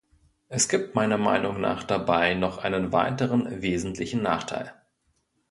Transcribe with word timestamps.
Es 0.47 0.67
gibt 0.67 0.95
meiner 0.95 1.19
Meinung 1.19 1.61
nach 1.61 1.83
dabei 1.83 2.33
noch 2.33 2.57
einen 2.57 2.91
weiteren 2.91 3.61
wesentlichen 3.61 4.23
Nachteil. 4.23 4.73